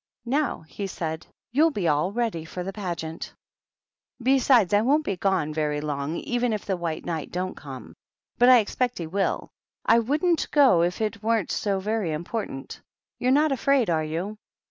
Now,'' 0.25 0.61
he 0.63 0.87
said, 0.87 1.27
*^ 1.29 1.31
you'll 1.51 1.69
be 1.69 1.87
all 1.87 2.11
ready 2.11 2.43
for 2.43 2.63
t] 2.63 2.65
THE 2.65 2.73
PAGEANT. 2.73 3.21
Pageant; 3.21 3.33
besides, 4.19 4.73
I 4.73 4.81
won't 4.81 5.05
be 5.05 5.15
gone 5.15 5.53
very 5.53 5.79
long 5.79 6.13
t 6.15 6.21
if 6.35 6.65
tbe 6.65 6.79
White 6.79 7.05
Knight 7.05 7.29
don't 7.31 7.55
come; 7.55 7.93
but 8.39 8.49
I 8.49 8.57
expect 8.61 8.97
he 8.97 9.05
will. 9.05 9.51
I 9.85 9.99
wouldn't 9.99 10.49
go 10.49 10.81
if 10.81 11.01
it 11.01 11.21
weren't 11.21 11.51
so 11.51 11.79
very 11.79 12.13
im 12.13 12.23
portant. 12.23 12.81
You're 13.19 13.29
not 13.29 13.51
afraid, 13.51 13.91
are 13.91 14.03
vo'i 14.03 14.37